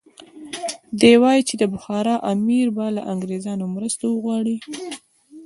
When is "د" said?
1.61-1.63